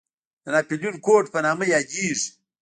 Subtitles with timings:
[0.43, 2.29] د ناپلیون کوډ په نامه یادېږي.